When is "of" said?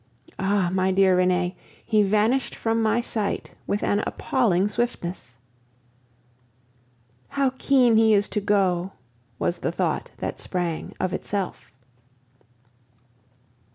10.99-11.13